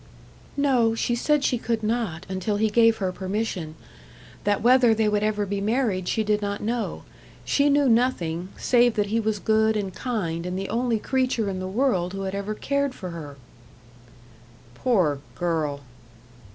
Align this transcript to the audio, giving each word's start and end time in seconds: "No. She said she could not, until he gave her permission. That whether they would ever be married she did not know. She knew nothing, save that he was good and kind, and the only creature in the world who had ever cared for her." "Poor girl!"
"No. 0.57 0.95
She 0.95 1.13
said 1.13 1.43
she 1.43 1.59
could 1.59 1.83
not, 1.83 2.25
until 2.27 2.55
he 2.57 2.71
gave 2.71 2.97
her 2.97 3.11
permission. 3.11 3.75
That 4.45 4.63
whether 4.63 4.95
they 4.95 5.07
would 5.07 5.21
ever 5.21 5.45
be 5.45 5.61
married 5.61 6.07
she 6.07 6.23
did 6.23 6.41
not 6.41 6.59
know. 6.63 7.03
She 7.45 7.69
knew 7.69 7.87
nothing, 7.87 8.49
save 8.57 8.95
that 8.95 9.05
he 9.13 9.19
was 9.19 9.37
good 9.37 9.77
and 9.77 9.93
kind, 9.93 10.47
and 10.47 10.57
the 10.57 10.69
only 10.69 10.97
creature 10.97 11.51
in 11.51 11.59
the 11.59 11.67
world 11.67 12.13
who 12.13 12.23
had 12.23 12.33
ever 12.33 12.55
cared 12.55 12.95
for 12.95 13.11
her." 13.11 13.35
"Poor 14.73 15.19
girl!" 15.35 15.81